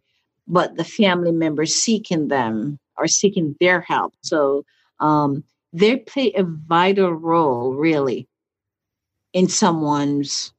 but 0.49 0.75
the 0.75 0.83
family 0.83 1.31
members 1.31 1.73
seeking 1.73 2.27
them 2.27 2.81
or 2.99 3.07
seeking 3.07 3.57
their 3.61 3.81
help. 3.81 4.15
So 4.23 4.65
um, 5.01 5.45
they 5.73 5.97
play 5.97 6.33
a 6.35 6.43
vital 6.43 7.13
role, 7.13 7.75
really, 7.75 8.29
in 9.33 9.49
someone's 9.49 10.53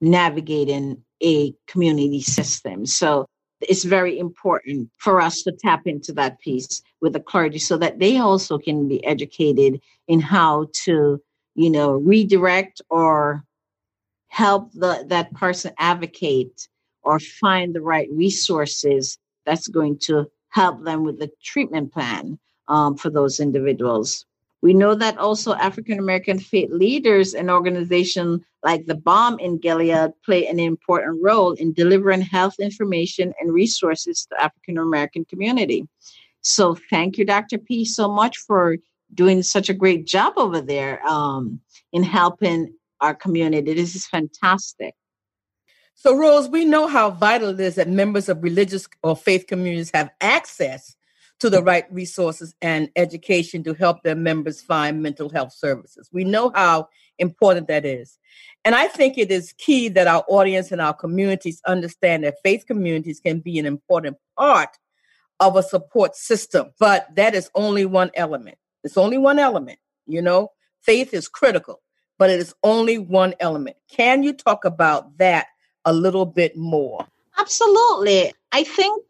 navigating 0.00 1.02
a 1.22 1.54
community 1.66 2.20
system. 2.20 2.86
So 2.86 3.26
it's 3.60 3.84
very 3.84 4.18
important 4.18 4.90
for 4.98 5.20
us 5.20 5.42
to 5.42 5.52
tap 5.52 5.86
into 5.86 6.12
that 6.14 6.40
piece 6.40 6.82
with 7.00 7.12
the 7.12 7.20
clergy 7.20 7.58
so 7.58 7.76
that 7.78 7.98
they 7.98 8.18
also 8.18 8.58
can 8.58 8.88
be 8.88 9.04
educated 9.04 9.80
in 10.08 10.20
how 10.20 10.68
to, 10.84 11.20
you 11.54 11.70
know, 11.70 11.92
redirect 11.92 12.80
or 12.88 13.44
help 14.28 14.72
the, 14.72 15.04
that 15.08 15.32
person 15.34 15.72
advocate 15.78 16.68
or 17.02 17.18
find 17.18 17.74
the 17.74 17.80
right 17.80 18.08
resources 18.12 19.18
that's 19.44 19.68
going 19.68 19.98
to 19.98 20.26
help 20.50 20.84
them 20.84 21.04
with 21.04 21.18
the 21.18 21.30
treatment 21.42 21.92
plan 21.92 22.38
um, 22.68 22.96
for 22.96 23.10
those 23.10 23.40
individuals. 23.40 24.26
We 24.62 24.74
know 24.74 24.94
that 24.94 25.16
also 25.16 25.54
African 25.54 25.98
American 25.98 26.38
faith 26.38 26.70
leaders 26.70 27.34
and 27.34 27.50
organizations 27.50 28.42
like 28.62 28.84
the 28.86 28.94
Balm 28.94 29.38
in 29.38 29.58
Gilead 29.58 30.12
play 30.24 30.46
an 30.46 30.60
important 30.60 31.18
role 31.22 31.52
in 31.52 31.72
delivering 31.72 32.20
health 32.20 32.56
information 32.60 33.32
and 33.40 33.54
resources 33.54 34.26
to 34.26 34.42
African 34.42 34.76
American 34.76 35.24
community. 35.24 35.88
So 36.42 36.76
thank 36.90 37.16
you, 37.16 37.24
Dr. 37.24 37.58
P, 37.58 37.84
so 37.84 38.10
much 38.10 38.36
for 38.36 38.76
doing 39.14 39.42
such 39.42 39.68
a 39.68 39.74
great 39.74 40.06
job 40.06 40.34
over 40.36 40.60
there 40.60 41.04
um, 41.06 41.60
in 41.92 42.02
helping 42.02 42.74
our 43.00 43.14
community. 43.14 43.72
This 43.74 43.94
is 43.94 44.06
fantastic. 44.06 44.94
So, 46.02 46.16
Rose, 46.16 46.48
we 46.48 46.64
know 46.64 46.86
how 46.86 47.10
vital 47.10 47.50
it 47.50 47.60
is 47.60 47.74
that 47.74 47.86
members 47.86 48.30
of 48.30 48.42
religious 48.42 48.88
or 49.02 49.14
faith 49.14 49.46
communities 49.46 49.90
have 49.92 50.08
access 50.22 50.96
to 51.40 51.50
the 51.50 51.62
right 51.62 51.84
resources 51.92 52.54
and 52.62 52.88
education 52.96 53.62
to 53.64 53.74
help 53.74 54.02
their 54.02 54.14
members 54.14 54.62
find 54.62 55.02
mental 55.02 55.28
health 55.28 55.52
services. 55.52 56.08
We 56.10 56.24
know 56.24 56.52
how 56.54 56.88
important 57.18 57.68
that 57.68 57.84
is. 57.84 58.18
And 58.64 58.74
I 58.74 58.88
think 58.88 59.18
it 59.18 59.30
is 59.30 59.52
key 59.58 59.88
that 59.88 60.06
our 60.06 60.24
audience 60.26 60.72
and 60.72 60.80
our 60.80 60.94
communities 60.94 61.60
understand 61.66 62.24
that 62.24 62.36
faith 62.42 62.64
communities 62.66 63.20
can 63.20 63.40
be 63.40 63.58
an 63.58 63.66
important 63.66 64.16
part 64.38 64.70
of 65.38 65.54
a 65.54 65.62
support 65.62 66.16
system, 66.16 66.70
but 66.80 67.14
that 67.14 67.34
is 67.34 67.50
only 67.54 67.84
one 67.84 68.10
element. 68.14 68.56
It's 68.84 68.96
only 68.96 69.18
one 69.18 69.38
element. 69.38 69.78
You 70.06 70.22
know, 70.22 70.52
faith 70.80 71.12
is 71.12 71.28
critical, 71.28 71.82
but 72.18 72.30
it 72.30 72.40
is 72.40 72.54
only 72.62 72.96
one 72.96 73.34
element. 73.38 73.76
Can 73.90 74.22
you 74.22 74.32
talk 74.32 74.64
about 74.64 75.18
that 75.18 75.48
a 75.84 75.92
little 75.92 76.26
bit 76.26 76.56
more? 76.56 77.06
Absolutely. 77.38 78.32
I 78.52 78.64
think 78.64 79.02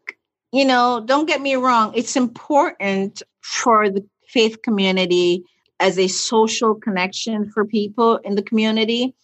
you 0.51 0.65
know, 0.65 1.01
don't 1.05 1.27
get 1.27 1.41
me 1.41 1.55
wrong, 1.55 1.93
it's 1.95 2.15
important 2.15 3.23
for 3.41 3.89
the 3.89 4.05
faith 4.27 4.61
community 4.61 5.43
as 5.79 5.97
a 5.97 6.07
social 6.07 6.75
connection 6.75 7.49
for 7.49 7.65
people 7.65 8.17
in 8.17 8.35
the 8.35 8.41
community. 8.41 9.15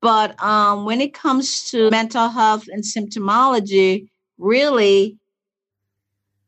But 0.00 0.42
um, 0.42 0.86
when 0.86 1.00
it 1.00 1.12
comes 1.12 1.70
to 1.70 1.90
mental 1.90 2.28
health 2.28 2.66
and 2.68 2.82
symptomology, 2.82 4.08
really, 4.38 5.18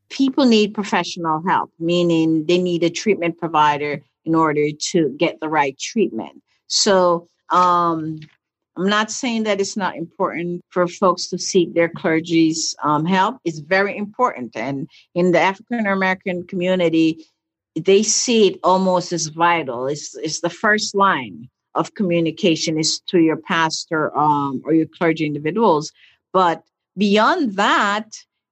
people 0.09 0.47
need 0.47 0.75
professional 0.75 1.43
help, 1.47 1.71
meaning 1.79 2.47
they 2.47 2.59
need 2.59 2.83
a 2.83 2.91
treatment 2.91 3.39
provider 3.39 4.03
in 4.25 4.35
order 4.35 4.71
to 4.71 5.11
get 5.19 5.39
the 5.41 5.49
right 5.49 5.79
treatment. 5.79 6.43
So, 6.67 7.29
um, 7.51 8.21
I'm 8.77 8.89
not 8.89 9.11
saying 9.11 9.43
that 9.45 9.61
it's 9.61 9.77
not 9.77 9.97
important 9.97 10.63
for 10.71 10.89
folks 10.89 11.29
to 11.29 11.39
seek 11.39 11.75
their 11.75 11.91
clergy's 11.91 12.75
um, 12.83 13.05
help. 13.05 13.37
It's 13.45 13.59
very 13.59 13.97
important. 13.97 14.57
And 14.57 14.89
in 15.15 15.33
the 15.33 15.41
African 15.41 15.87
American 15.87 16.47
community, 16.47 17.27
they 17.79 18.03
see 18.03 18.49
it 18.49 18.61
almost 18.63 19.13
as 19.13 19.27
vital. 19.27 19.87
It's, 19.87 20.17
it's 20.17 20.41
the 20.41 20.51
first 20.51 20.95
line 20.95 21.49
of 21.75 21.95
communication 21.95 22.79
is 22.79 23.01
to 23.09 23.19
your 23.19 23.37
pastor 23.37 24.17
um, 24.17 24.63
or 24.65 24.75
your 24.75 24.87
clergy 24.99 25.27
individuals. 25.27 25.93
But 26.33 26.63
beyond 26.97 27.57
that, 27.57 28.09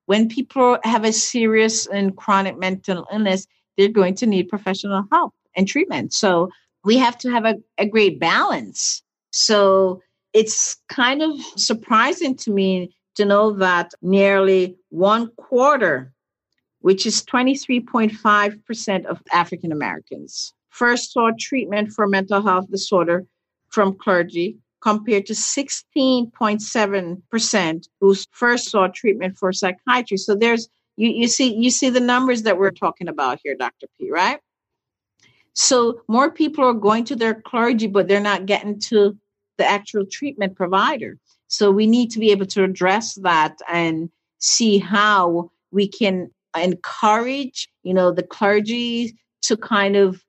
when 0.06 0.28
people 0.28 0.78
have 0.84 1.04
a 1.04 1.12
serious 1.12 1.86
and 1.86 2.16
chronic 2.16 2.58
mental 2.58 3.06
illness, 3.12 3.46
they're 3.76 3.88
going 3.88 4.14
to 4.16 4.26
need 4.26 4.48
professional 4.48 5.04
help 5.10 5.32
and 5.56 5.66
treatment. 5.68 6.12
So 6.12 6.50
we 6.84 6.96
have 6.96 7.16
to 7.18 7.30
have 7.30 7.44
a, 7.44 7.56
a 7.78 7.86
great 7.86 8.18
balance. 8.18 9.02
So 9.32 10.02
it's 10.32 10.76
kind 10.88 11.22
of 11.22 11.38
surprising 11.56 12.36
to 12.36 12.50
me 12.50 12.94
to 13.16 13.24
know 13.24 13.52
that 13.52 13.92
nearly 14.02 14.76
one 14.90 15.30
quarter, 15.36 16.12
which 16.80 17.06
is 17.06 17.24
23.5% 17.24 19.06
of 19.06 19.20
African 19.32 19.72
Americans, 19.72 20.54
first 20.68 21.12
saw 21.12 21.30
treatment 21.38 21.92
for 21.92 22.06
mental 22.06 22.42
health 22.42 22.70
disorder 22.70 23.26
from 23.68 23.96
clergy 23.96 24.58
compared 24.80 25.26
to 25.26 25.34
16.7% 25.34 27.88
who 28.00 28.14
first 28.30 28.70
saw 28.70 28.88
treatment 28.88 29.36
for 29.36 29.52
psychiatry. 29.52 30.16
So 30.16 30.34
there's 30.34 30.70
you, 30.96 31.10
you 31.10 31.28
see 31.28 31.54
you 31.54 31.70
see 31.70 31.90
the 31.90 32.00
numbers 32.00 32.42
that 32.42 32.58
we're 32.58 32.70
talking 32.70 33.08
about 33.08 33.40
here, 33.42 33.54
Dr. 33.54 33.86
P, 33.98 34.10
right? 34.10 34.40
So 35.52 36.00
more 36.08 36.30
people 36.30 36.64
are 36.64 36.74
going 36.74 37.04
to 37.06 37.16
their 37.16 37.34
clergy, 37.34 37.86
but 37.86 38.08
they're 38.08 38.20
not 38.20 38.46
getting 38.46 38.78
to 38.80 39.16
the 39.60 39.70
actual 39.70 40.06
treatment 40.06 40.56
provider. 40.56 41.18
So 41.48 41.70
we 41.70 41.86
need 41.86 42.10
to 42.12 42.18
be 42.18 42.30
able 42.30 42.46
to 42.46 42.64
address 42.64 43.14
that 43.16 43.58
and 43.68 44.10
see 44.38 44.78
how 44.78 45.50
we 45.70 45.86
can 45.86 46.30
encourage, 46.56 47.68
you 47.82 47.92
know, 47.92 48.10
the 48.10 48.22
clergy 48.22 49.18
to 49.42 49.56
kind 49.56 49.96
of 49.96 50.24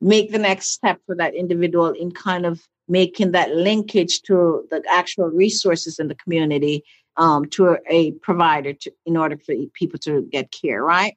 make 0.00 0.32
the 0.32 0.38
next 0.38 0.68
step 0.68 1.00
for 1.04 1.14
that 1.16 1.34
individual 1.34 1.90
in 1.90 2.10
kind 2.10 2.46
of 2.46 2.62
making 2.88 3.32
that 3.32 3.50
linkage 3.54 4.22
to 4.22 4.66
the 4.70 4.82
actual 4.90 5.26
resources 5.26 5.98
in 5.98 6.08
the 6.08 6.14
community 6.14 6.82
um, 7.18 7.44
to 7.46 7.76
a, 7.90 8.12
provider 8.12 8.72
to, 8.72 8.90
in 9.04 9.16
order 9.16 9.36
for 9.36 9.54
people 9.74 9.98
to 9.98 10.22
get 10.32 10.50
care, 10.50 10.82
right? 10.82 11.16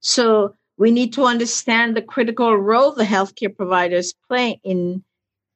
So 0.00 0.54
we 0.78 0.90
need 0.90 1.12
to 1.14 1.24
understand 1.24 1.96
the 1.96 2.02
critical 2.02 2.56
role 2.56 2.92
the 2.92 3.04
healthcare 3.04 3.54
providers 3.54 4.14
play 4.28 4.60
in 4.62 5.02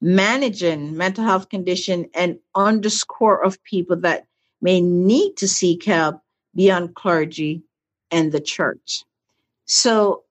managing 0.03 0.97
mental 0.97 1.25
health 1.25 1.49
condition 1.49 2.07
and 2.15 2.39
underscore 2.57 3.43
of 3.43 3.63
people 3.63 3.97
that 3.97 4.27
may 4.61 4.81
need 4.81 5.37
to 5.37 5.47
seek 5.49 5.85
help 5.85 6.21
beyond 6.55 6.95
clergy 6.95 7.63
and 8.11 8.33
the 8.33 8.41
church. 8.41 9.05
So 9.65 10.25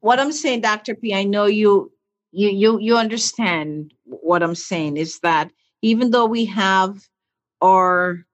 what 0.00 0.18
I'm 0.18 0.32
saying, 0.32 0.60
Dr. 0.62 0.96
P, 0.96 1.14
I 1.14 1.22
know 1.22 1.46
you 1.46 1.92
you 2.32 2.48
you 2.48 2.80
you 2.80 2.96
understand 2.96 3.94
what 4.04 4.42
I'm 4.42 4.56
saying 4.56 4.96
is 4.96 5.20
that 5.20 5.50
even 5.82 6.10
though 6.10 6.26
we 6.26 6.44
have 6.46 6.98
our 7.62 8.26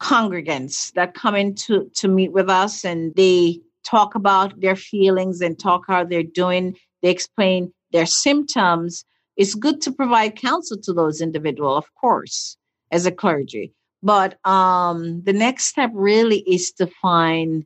congregants 0.00 0.92
that 0.94 1.14
come 1.14 1.36
in 1.36 1.54
to, 1.54 1.90
to 1.94 2.08
meet 2.08 2.32
with 2.32 2.48
us 2.48 2.84
and 2.84 3.14
they 3.14 3.60
talk 3.84 4.14
about 4.14 4.58
their 4.60 4.76
feelings 4.76 5.42
and 5.42 5.58
talk 5.58 5.82
how 5.86 6.04
they're 6.04 6.22
doing, 6.22 6.76
they 7.02 7.10
explain 7.10 7.72
their 7.92 8.06
symptoms, 8.06 9.04
it's 9.36 9.54
good 9.54 9.80
to 9.82 9.92
provide 9.92 10.36
counsel 10.36 10.76
to 10.78 10.92
those 10.92 11.20
individuals, 11.20 11.78
of 11.78 11.94
course, 11.94 12.56
as 12.90 13.06
a 13.06 13.12
clergy. 13.12 13.72
But 14.02 14.44
um, 14.46 15.22
the 15.22 15.32
next 15.32 15.64
step 15.64 15.90
really 15.94 16.40
is 16.40 16.72
to 16.72 16.86
find 16.86 17.64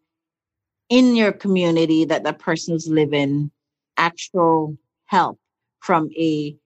in 0.88 1.16
your 1.16 1.32
community 1.32 2.04
that 2.04 2.24
that 2.24 2.38
person 2.38 2.74
is 2.74 2.88
living 2.88 3.50
actual 3.96 4.76
help 5.06 5.38
from 5.80 6.10
a 6.18 6.56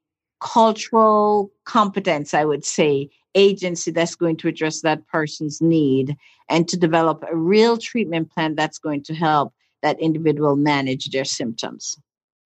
cultural 0.40 1.50
competence, 1.64 2.34
I 2.34 2.44
would 2.44 2.64
say, 2.64 3.10
agency 3.34 3.90
that's 3.90 4.14
going 4.14 4.36
to 4.38 4.48
address 4.48 4.80
that 4.82 5.06
person's 5.06 5.60
need 5.60 6.16
and 6.48 6.66
to 6.68 6.76
develop 6.76 7.24
a 7.30 7.36
real 7.36 7.76
treatment 7.76 8.30
plan 8.30 8.54
that's 8.54 8.78
going 8.78 9.02
to 9.04 9.14
help 9.14 9.52
that 9.82 10.00
individual 10.00 10.56
manage 10.56 11.10
their 11.10 11.24
symptoms. 11.24 11.98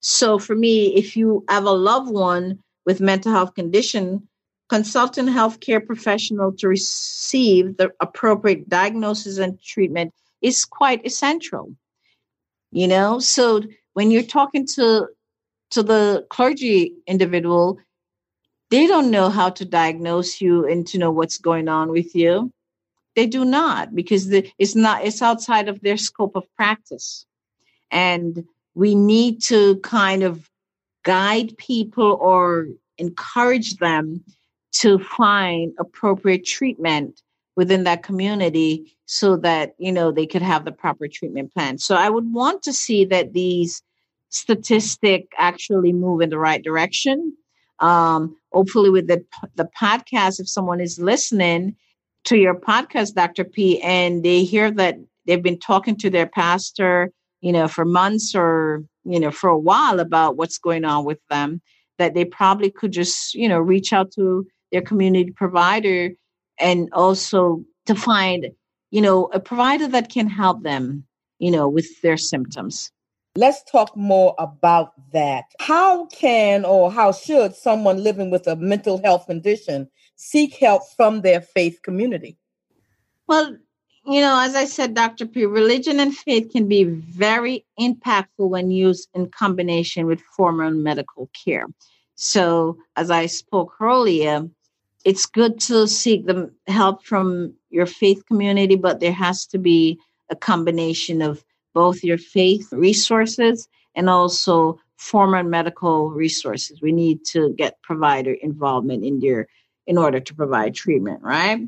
So 0.01 0.39
for 0.39 0.55
me, 0.55 0.95
if 0.95 1.15
you 1.17 1.43
have 1.49 1.65
a 1.65 1.71
loved 1.71 2.09
one 2.11 2.59
with 2.85 3.01
mental 3.01 3.31
health 3.31 3.55
condition, 3.55 4.27
consulting 4.69 5.25
healthcare 5.25 5.85
professional 5.85 6.51
to 6.53 6.67
receive 6.67 7.77
the 7.77 7.91
appropriate 7.99 8.69
diagnosis 8.69 9.37
and 9.37 9.61
treatment 9.61 10.13
is 10.41 10.65
quite 10.65 11.05
essential. 11.05 11.75
You 12.71 12.87
know, 12.87 13.19
so 13.19 13.61
when 13.93 14.11
you're 14.11 14.23
talking 14.23 14.65
to 14.75 15.07
to 15.71 15.83
the 15.83 16.25
clergy 16.29 16.93
individual, 17.07 17.79
They 18.69 18.87
don't 18.87 19.11
know 19.11 19.29
how 19.29 19.49
to 19.49 19.65
diagnose 19.65 20.41
you 20.41 20.65
and 20.67 20.85
to 20.87 20.97
know 20.97 21.11
what's 21.11 21.37
going 21.39 21.67
on 21.67 21.89
with 21.89 22.15
you. 22.15 22.51
They 23.15 23.25
do 23.25 23.43
not 23.43 23.95
because 23.95 24.29
the, 24.29 24.51
it's 24.57 24.75
not 24.75 25.03
it's 25.03 25.21
outside 25.21 25.67
of 25.69 25.81
their 25.81 25.97
scope 25.97 26.35
of 26.35 26.45
practice. 26.55 27.25
And 27.91 28.45
we 28.75 28.95
need 28.95 29.41
to 29.43 29.77
kind 29.77 30.23
of 30.23 30.49
guide 31.03 31.57
people 31.57 32.17
or 32.21 32.67
encourage 32.97 33.77
them 33.77 34.23
to 34.71 34.99
find 34.99 35.73
appropriate 35.79 36.45
treatment 36.45 37.21
within 37.55 37.83
that 37.83 38.03
community 38.03 38.95
so 39.05 39.35
that 39.35 39.73
you 39.79 39.91
know 39.91 40.11
they 40.11 40.27
could 40.27 40.41
have 40.41 40.65
the 40.65 40.71
proper 40.71 41.07
treatment 41.07 41.53
plan. 41.53 41.77
So 41.77 41.95
i 41.95 42.09
would 42.09 42.31
want 42.33 42.63
to 42.63 42.73
see 42.73 43.05
that 43.05 43.33
these 43.33 43.81
statistic 44.29 45.31
actually 45.37 45.91
move 45.91 46.21
in 46.21 46.29
the 46.29 46.37
right 46.37 46.63
direction. 46.63 47.35
Um, 47.79 48.35
hopefully 48.51 48.89
with 48.89 49.07
the 49.07 49.25
the 49.55 49.69
podcast 49.79 50.39
if 50.39 50.47
someone 50.47 50.81
is 50.81 50.99
listening 50.99 51.75
to 52.25 52.37
your 52.37 52.55
podcast 52.55 53.13
dr 53.13 53.45
p 53.45 53.81
and 53.81 54.23
they 54.23 54.43
hear 54.43 54.69
that 54.71 54.97
they've 55.25 55.41
been 55.41 55.59
talking 55.59 55.95
to 55.97 56.09
their 56.09 56.27
pastor 56.27 57.11
you 57.41 57.51
know 57.51 57.67
for 57.67 57.85
months 57.85 58.35
or 58.35 58.83
you 59.03 59.19
know 59.19 59.31
for 59.31 59.49
a 59.49 59.57
while 59.57 59.99
about 59.99 60.37
what's 60.37 60.57
going 60.57 60.85
on 60.85 61.05
with 61.05 61.19
them 61.29 61.61
that 61.97 62.13
they 62.13 62.25
probably 62.25 62.69
could 62.69 62.91
just 62.91 63.33
you 63.33 63.47
know 63.47 63.59
reach 63.59 63.93
out 63.93 64.11
to 64.11 64.45
their 64.71 64.81
community 64.81 65.31
provider 65.31 66.11
and 66.59 66.89
also 66.93 67.63
to 67.85 67.95
find 67.95 68.47
you 68.91 69.01
know 69.01 69.25
a 69.33 69.39
provider 69.39 69.87
that 69.87 70.09
can 70.09 70.27
help 70.27 70.63
them 70.63 71.03
you 71.39 71.51
know 71.51 71.67
with 71.67 72.01
their 72.01 72.17
symptoms. 72.17 72.91
Let's 73.35 73.63
talk 73.71 73.95
more 73.95 74.35
about 74.39 74.93
that. 75.13 75.45
How 75.59 76.07
can 76.07 76.65
or 76.65 76.91
how 76.91 77.11
should 77.11 77.55
someone 77.55 78.03
living 78.03 78.31
with 78.31 78.47
a 78.47 78.55
mental 78.55 79.01
health 79.01 79.27
condition 79.27 79.87
seek 80.15 80.55
help 80.55 80.81
from 80.97 81.21
their 81.21 81.39
faith 81.39 81.79
community? 81.83 82.37
Well 83.27 83.55
you 84.09 84.21
know 84.21 84.39
as 84.39 84.55
i 84.55 84.65
said 84.65 84.93
dr 84.93 85.25
p 85.27 85.45
religion 85.45 85.99
and 85.99 86.15
faith 86.15 86.51
can 86.51 86.67
be 86.67 86.83
very 86.83 87.65
impactful 87.79 88.49
when 88.49 88.71
used 88.71 89.07
in 89.13 89.29
combination 89.29 90.05
with 90.05 90.21
formal 90.35 90.71
medical 90.71 91.29
care 91.45 91.65
so 92.15 92.77
as 92.95 93.09
i 93.11 93.25
spoke 93.25 93.73
earlier 93.79 94.47
it's 95.05 95.25
good 95.25 95.59
to 95.61 95.87
seek 95.87 96.25
the 96.25 96.51
help 96.67 97.03
from 97.03 97.53
your 97.69 97.85
faith 97.85 98.25
community, 98.25 98.75
but 98.75 98.99
there 98.99 99.13
has 99.13 99.45
to 99.47 99.57
be 99.57 99.99
a 100.29 100.35
combination 100.35 101.21
of 101.21 101.43
both 101.73 102.03
your 102.03 102.17
faith 102.17 102.67
resources 102.71 103.67
and 103.95 104.09
also 104.09 104.79
formal 104.97 105.43
medical 105.43 106.09
resources. 106.09 106.81
We 106.81 106.91
need 106.91 107.23
to 107.27 107.53
get 107.53 107.81
provider 107.81 108.33
involvement 108.33 109.05
in 109.05 109.21
your 109.21 109.47
in 109.87 109.97
order 109.97 110.19
to 110.19 110.35
provide 110.35 110.75
treatment, 110.75 111.23
right? 111.23 111.65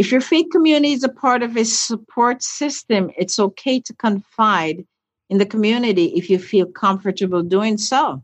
If 0.00 0.10
your 0.12 0.20
faith 0.20 0.46
community 0.50 0.92
is 0.94 1.04
a 1.04 1.16
part 1.24 1.42
of 1.42 1.56
a 1.56 1.64
support 1.64 2.42
system, 2.42 3.10
it's 3.16 3.38
okay 3.38 3.80
to 3.80 3.94
confide 3.94 4.78
in 5.28 5.38
the 5.38 5.46
community 5.54 6.06
if 6.20 6.30
you 6.30 6.38
feel 6.38 6.66
comfortable 6.66 7.42
doing 7.42 7.76
so. 7.78 8.22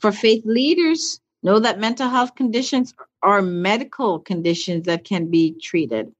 For 0.00 0.12
faith 0.12 0.44
leaders, 0.44 1.20
Know 1.42 1.60
that 1.60 1.78
mental 1.78 2.08
health 2.08 2.34
conditions 2.34 2.94
are 3.22 3.42
medical 3.42 4.18
conditions 4.18 4.86
that 4.86 5.04
can 5.04 5.30
be 5.30 5.52
treated. 5.60 6.12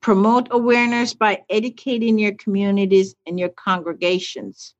Promote 0.00 0.48
awareness 0.50 1.14
by 1.14 1.42
educating 1.48 2.18
your 2.18 2.32
communities 2.32 3.14
and 3.26 3.38
your 3.38 3.50
congregations. 3.50 4.74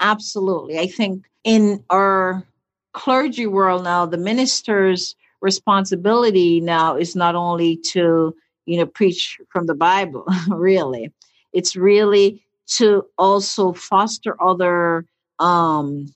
Absolutely. 0.00 0.80
I 0.80 0.88
think 0.88 1.26
in 1.44 1.84
our 1.90 2.44
clergy 2.92 3.46
world 3.46 3.84
now, 3.84 4.04
the 4.04 4.18
minister's 4.18 5.14
responsibility 5.44 6.60
now 6.60 6.96
is 6.96 7.14
not 7.14 7.34
only 7.34 7.76
to, 7.92 8.34
you 8.66 8.78
know, 8.78 8.86
preach 8.86 9.38
from 9.50 9.66
the 9.66 9.74
Bible, 9.74 10.26
really. 10.48 11.12
It's 11.52 11.76
really 11.76 12.42
to 12.78 13.04
also 13.18 13.74
foster 13.74 14.42
other 14.42 15.06
um, 15.38 16.12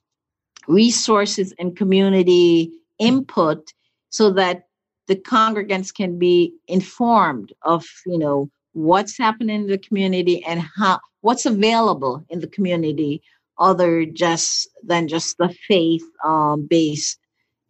resources 0.66 1.54
and 1.58 1.76
community 1.76 2.72
input 2.98 3.72
so 4.10 4.30
that 4.32 4.64
the 5.06 5.16
congregants 5.16 5.94
can 5.94 6.18
be 6.18 6.52
informed 6.66 7.52
of 7.62 7.84
you 8.06 8.18
know 8.18 8.50
what's 8.72 9.16
happening 9.16 9.62
in 9.62 9.66
the 9.66 9.78
community 9.78 10.44
and 10.44 10.60
how 10.76 10.98
what's 11.22 11.46
available 11.46 12.24
in 12.28 12.40
the 12.40 12.46
community 12.46 13.22
other 13.58 14.04
just 14.04 14.68
than 14.82 15.08
just 15.08 15.36
the 15.38 15.48
faith 15.66 16.04
um, 16.24 16.66
based 16.68 17.18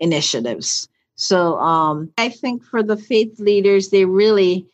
initiatives 0.01 0.89
so 1.19 1.59
um, 1.59 2.11
i 2.17 2.29
think 2.29 2.65
for 2.65 2.83
the 2.83 2.97
faith 2.97 3.39
leaders 3.39 3.91
they 3.91 4.05
really 4.05 4.67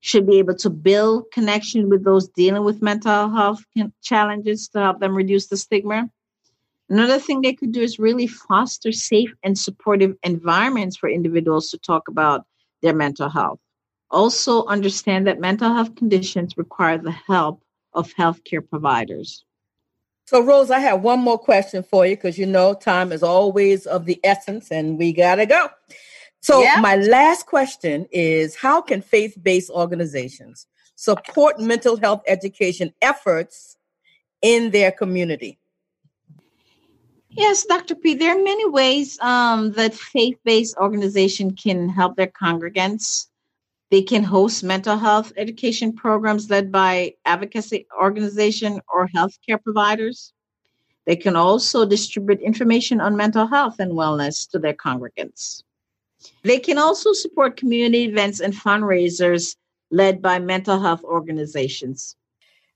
should 0.00 0.26
be 0.26 0.38
able 0.38 0.54
to 0.54 0.68
build 0.68 1.24
connection 1.32 1.88
with 1.88 2.04
those 2.04 2.28
dealing 2.28 2.64
with 2.64 2.82
mental 2.82 3.30
health 3.30 3.64
challenges 4.02 4.68
to 4.68 4.78
help 4.80 5.00
them 5.00 5.14
reduce 5.14 5.46
the 5.46 5.56
stigma 5.56 6.10
Another 6.92 7.18
thing 7.18 7.40
they 7.40 7.54
could 7.54 7.72
do 7.72 7.80
is 7.80 7.98
really 7.98 8.26
foster 8.26 8.92
safe 8.92 9.32
and 9.42 9.58
supportive 9.58 10.14
environments 10.22 10.94
for 10.94 11.08
individuals 11.08 11.70
to 11.70 11.78
talk 11.78 12.06
about 12.06 12.44
their 12.82 12.94
mental 12.94 13.30
health. 13.30 13.60
Also, 14.10 14.66
understand 14.66 15.26
that 15.26 15.40
mental 15.40 15.72
health 15.72 15.94
conditions 15.94 16.58
require 16.58 16.98
the 16.98 17.10
help 17.10 17.62
of 17.94 18.12
healthcare 18.12 18.60
providers. 18.68 19.42
So, 20.24 20.42
Rose, 20.42 20.70
I 20.70 20.78
have 20.78 21.02
one 21.02 21.20
more 21.20 21.38
question 21.38 21.82
for 21.82 22.06
you 22.06 22.16
because 22.16 22.38
you 22.38 22.46
know 22.46 22.74
time 22.74 23.12
is 23.12 23.22
always 23.22 23.86
of 23.86 24.06
the 24.06 24.20
essence 24.24 24.70
and 24.70 24.98
we 24.98 25.12
got 25.12 25.36
to 25.36 25.46
go. 25.46 25.68
So, 26.40 26.62
yeah. 26.62 26.80
my 26.80 26.96
last 26.96 27.46
question 27.46 28.06
is 28.10 28.56
How 28.56 28.80
can 28.80 29.02
faith 29.02 29.36
based 29.42 29.70
organizations 29.70 30.66
support 30.94 31.58
mental 31.58 31.96
health 31.96 32.22
education 32.26 32.92
efforts 33.02 33.76
in 34.40 34.70
their 34.70 34.92
community? 34.92 35.58
Yes, 37.34 37.64
Dr. 37.64 37.94
P, 37.94 38.14
there 38.14 38.38
are 38.38 38.42
many 38.42 38.68
ways 38.68 39.18
um, 39.20 39.72
that 39.72 39.94
faith 39.94 40.38
based 40.44 40.76
organization 40.76 41.56
can 41.56 41.88
help 41.88 42.16
their 42.16 42.26
congregants. 42.26 43.28
They 43.92 44.00
can 44.00 44.24
host 44.24 44.64
mental 44.64 44.96
health 44.96 45.34
education 45.36 45.92
programs 45.92 46.48
led 46.48 46.72
by 46.72 47.12
advocacy 47.26 47.86
organization 47.94 48.80
or 48.90 49.06
healthcare 49.06 49.62
providers. 49.62 50.32
They 51.04 51.14
can 51.14 51.36
also 51.36 51.84
distribute 51.84 52.40
information 52.40 53.02
on 53.02 53.18
mental 53.18 53.46
health 53.46 53.80
and 53.80 53.92
wellness 53.92 54.48
to 54.52 54.58
their 54.58 54.72
congregants. 54.72 55.62
They 56.42 56.58
can 56.58 56.78
also 56.78 57.12
support 57.12 57.58
community 57.58 58.04
events 58.04 58.40
and 58.40 58.54
fundraisers 58.54 59.56
led 59.90 60.22
by 60.22 60.38
mental 60.38 60.80
health 60.80 61.04
organizations. 61.04 62.16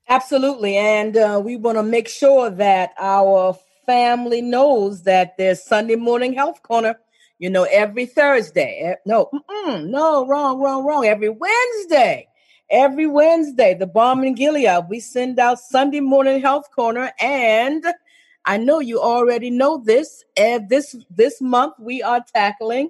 Absolutely. 0.07 0.77
And 0.77 1.17
uh, 1.17 1.41
we 1.43 1.55
want 1.57 1.79
to 1.79 1.83
make 1.83 2.09
sure 2.09 2.51
that 2.51 2.93
our 2.99 3.57
family 3.87 4.43
knows 4.43 5.01
that 5.03 5.35
there's 5.35 5.63
Sunday 5.63 5.95
morning 5.95 6.33
health 6.33 6.61
corner. 6.61 6.99
You 7.39 7.49
know, 7.49 7.63
every 7.63 8.05
Thursday. 8.05 8.81
Eh, 8.83 8.95
no, 9.05 9.29
no, 9.67 10.27
wrong, 10.27 10.59
wrong, 10.59 10.85
wrong. 10.85 11.05
Every 11.05 11.29
Wednesday. 11.29 12.27
Every 12.69 13.07
Wednesday, 13.07 13.75
the 13.75 13.87
Balm 13.87 14.23
in 14.25 14.35
Gilead, 14.35 14.85
we 14.89 14.99
send 14.99 15.39
out 15.39 15.59
Sunday 15.59 16.01
morning 16.01 16.41
health 16.41 16.65
corner. 16.75 17.11
And 17.21 17.85
I 18.45 18.57
know 18.57 18.79
you 18.79 18.99
already 18.99 19.49
know 19.49 19.81
this. 19.85 20.25
And 20.35 20.67
this 20.69 20.95
this 21.09 21.41
month 21.41 21.75
we 21.79 22.03
are 22.03 22.23
tackling 22.35 22.89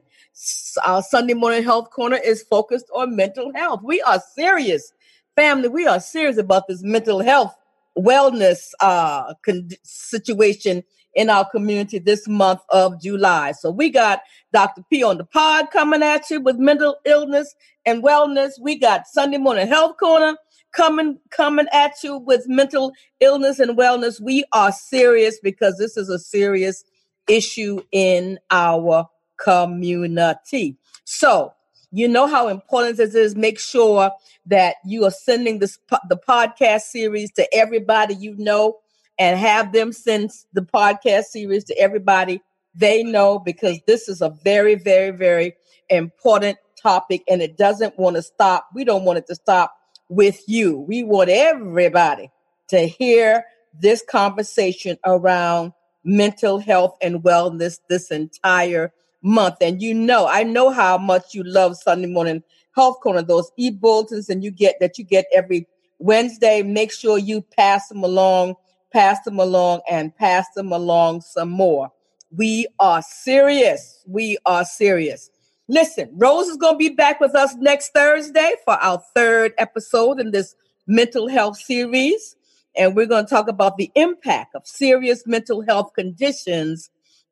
our 0.86 1.02
Sunday 1.04 1.34
morning 1.34 1.64
health 1.64 1.90
corner 1.92 2.18
is 2.18 2.44
focused 2.44 2.90
on 2.94 3.16
mental 3.16 3.52
health. 3.54 3.82
We 3.84 4.02
are 4.02 4.22
serious, 4.36 4.94
family. 5.36 5.68
We 5.68 5.88
are 5.88 6.00
serious 6.00 6.38
about 6.38 6.68
this 6.68 6.84
mental 6.84 7.20
health 7.22 7.56
wellness 7.98 8.72
uh, 8.80 9.34
con- 9.44 9.70
situation 9.84 10.84
in 11.18 11.32
our 11.32 11.50
community 11.50 11.98
this 11.98 12.28
month 12.28 12.62
of 12.70 13.02
July. 13.02 13.52
So 13.52 13.72
we 13.72 13.90
got 13.90 14.22
Dr. 14.54 14.84
P 14.90 15.04
on 15.04 15.18
the 15.18 15.26
pod 15.26 15.72
coming 15.72 16.04
at 16.04 16.30
you 16.30 16.40
with 16.40 16.58
mental 16.58 16.96
illness 17.06 17.54
and 17.86 18.04
wellness. 18.04 18.52
We 18.62 18.78
got 18.78 19.08
Sunday 19.08 19.40
morning 19.40 19.68
health 19.68 19.98
corner 19.98 20.38
coming 20.74 21.18
coming 21.32 21.66
at 21.74 21.94
you 22.04 22.20
with 22.20 22.48
mental 22.48 22.94
illness 23.20 23.58
and 23.58 23.76
wellness. 23.76 24.22
We 24.22 24.44
are 24.54 24.72
serious 24.72 25.40
because 25.42 25.78
this 25.80 25.98
is 25.98 26.08
a 26.08 26.20
serious 26.20 26.86
issue 27.28 27.82
in 27.92 28.38
our 28.52 29.10
community. 29.38 30.78
So 31.04 31.52
you 31.92 32.08
know 32.08 32.28
how 32.28 32.48
important 32.48 32.98
this 32.98 33.16
is. 33.16 33.36
Make 33.36 33.60
sure 33.60 34.12
that 34.46 34.76
you 34.86 35.04
are 35.06 35.12
sending 35.12 35.58
this 35.58 35.80
the 36.10 36.18
podcast 36.18 36.82
series 36.82 37.32
to 37.32 37.48
everybody 37.56 38.14
you 38.14 38.36
know, 38.38 38.78
and 39.20 39.40
have 39.40 39.72
them 39.74 39.92
send 39.92 40.32
the 40.54 40.62
podcast 40.62 41.26
series 41.26 41.64
to 41.66 41.78
everybody 41.78 42.42
they 42.76 43.04
know 43.04 43.40
because 43.40 43.80
this 43.88 44.08
is 44.08 44.22
a 44.22 44.30
very, 44.44 44.76
very, 44.76 45.10
very 45.10 45.56
important 45.90 46.58
topic, 46.82 47.24
and 47.28 47.42
it 47.42 47.58
doesn't 47.58 47.98
want 47.98 48.16
to 48.16 48.22
stop. 48.22 48.68
We 48.76 48.84
don't 48.84 49.04
want 49.04 49.18
it 49.18 49.28
to 49.28 49.36
stop 49.36 49.74
with 50.10 50.42
you. 50.48 50.80
We 50.80 51.04
want 51.04 51.30
everybody 51.30 52.32
to 52.70 52.82
hear 52.88 53.46
this 53.80 54.04
conversation 54.08 54.98
around 55.06 55.74
mental 56.04 56.60
health 56.60 56.96
and 57.02 57.24
wellness 57.24 57.80
this 57.90 58.12
entire 58.12 58.94
month. 59.22 59.56
And 59.62 59.82
you 59.82 59.94
know, 59.94 60.28
I 60.28 60.44
know 60.44 60.70
how 60.70 60.98
much 60.98 61.34
you 61.34 61.44
love 61.44 61.78
Sunday 61.78 62.08
morning 62.08 62.44
health 62.76 63.00
corner, 63.02 63.24
those 63.24 63.52
e-bulletins 63.58 64.30
and 64.30 64.44
you 64.44 64.52
get 64.52 64.76
that 64.80 64.98
you 64.98 65.04
get 65.04 65.26
every 65.34 65.68
Wednesday. 66.00 66.62
Make 66.62 66.94
sure 66.94 67.18
you 67.18 67.42
pass 67.42 67.88
them 67.88 68.04
along, 68.04 68.56
pass 68.92 69.22
them 69.24 69.40
along, 69.40 69.82
and 69.90 70.16
pass 70.16 70.46
them 70.56 70.72
along 70.72 71.22
some 71.22 71.50
more. 71.50 71.92
We 72.32 72.68
are 72.80 73.02
serious. 73.02 74.04
We 74.08 74.38
are 74.46 74.66
serious. 74.66 75.30
Listen, 75.70 76.10
Rose 76.14 76.48
is 76.48 76.58
going 76.58 76.76
to 76.76 76.78
be 76.78 76.90
back 76.90 77.20
with 77.20 77.36
us 77.36 77.56
next 77.56 77.90
Thursday 77.94 78.54
for 78.64 78.76
our 78.76 79.02
third 79.14 79.54
episode 79.58 80.20
in 80.20 80.32
this 80.32 80.56
mental 80.88 81.28
health 81.28 81.58
series. 81.58 82.36
And 82.76 82.96
we're 82.96 83.06
going 83.06 83.26
to 83.26 83.30
talk 83.30 83.48
about 83.48 83.78
the 83.78 83.92
impact 83.96 84.56
of 84.56 84.66
serious 84.66 85.26
mental 85.26 85.62
health 85.62 85.92
conditions 85.94 86.90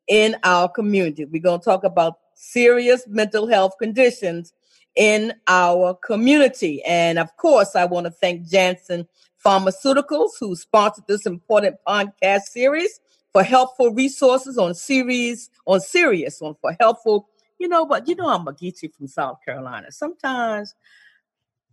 in 0.08 0.36
our 0.44 0.68
community. 0.68 1.24
We're 1.24 1.42
going 1.42 1.60
to 1.60 1.64
talk 1.64 1.84
about 1.84 2.18
serious 2.34 3.06
mental 3.06 3.46
health 3.46 3.74
conditions 3.78 4.52
in 4.96 5.34
our 5.46 5.94
community. 5.94 6.82
And 6.84 7.18
of 7.18 7.34
course, 7.36 7.76
I 7.76 7.84
want 7.84 8.06
to 8.06 8.10
thank 8.10 8.48
Janssen 8.48 9.06
Pharmaceuticals, 9.46 10.30
who 10.40 10.56
sponsored 10.56 11.04
this 11.06 11.24
important 11.24 11.76
podcast 11.86 12.42
series 12.42 12.98
for 13.32 13.44
helpful 13.44 13.94
resources 13.94 14.58
on 14.58 14.74
series 14.74 15.50
on 15.66 15.80
serious 15.80 16.42
on 16.42 16.56
for 16.60 16.76
helpful. 16.80 17.28
You 17.58 17.68
know, 17.68 17.86
but 17.86 18.08
you 18.08 18.16
know 18.16 18.28
I'm 18.28 18.48
a 18.48 18.52
Geechee 18.52 18.92
from 18.92 19.06
South 19.06 19.38
Carolina. 19.44 19.92
Sometimes, 19.92 20.74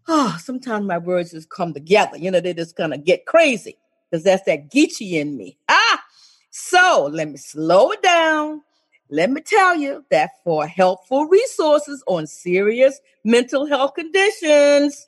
oh, 0.07 0.37
sometimes 0.39 0.85
my 0.85 0.99
words 0.99 1.31
just 1.31 1.49
come 1.49 1.73
together. 1.73 2.17
You 2.17 2.29
know, 2.29 2.39
they 2.39 2.53
just 2.53 2.75
kind 2.75 2.93
of 2.93 3.03
get 3.03 3.25
crazy 3.25 3.77
because 4.11 4.23
that's 4.23 4.43
that 4.43 4.69
Geechee 4.71 5.13
in 5.13 5.35
me. 5.35 5.57
Ah, 5.67 6.03
so 6.51 7.09
let 7.11 7.27
me 7.27 7.37
slow 7.37 7.91
it 7.91 8.03
down 8.03 8.61
let 9.09 9.29
me 9.29 9.41
tell 9.41 9.75
you 9.75 10.03
that 10.09 10.31
for 10.43 10.65
helpful 10.65 11.25
resources 11.25 12.03
on 12.07 12.25
serious 12.25 12.99
mental 13.23 13.67
health 13.67 13.93
conditions, 13.93 15.05